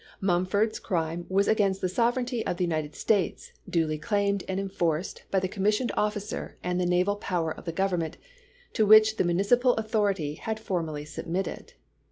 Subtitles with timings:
[0.19, 5.39] Mumford's crime was against the sovereignty of the United States, duly claimed and enforced by
[5.39, 8.17] the commissioned officer and the naval power of the Government,
[8.73, 11.73] to which the municipal authoritj^ had foi'mally submitted.